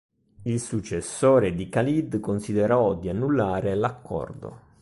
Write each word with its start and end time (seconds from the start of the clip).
Il 0.45 0.59
successore 0.59 1.53
di 1.53 1.69
Khalid 1.69 2.19
considerò 2.19 2.95
di 2.95 3.07
annullare 3.07 3.75
l'accordo. 3.75 4.59